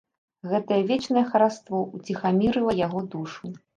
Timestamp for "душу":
3.17-3.53